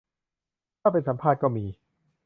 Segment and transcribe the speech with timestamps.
[0.81, 1.65] ถ้าเป็นสัมภาษณ์ก็มี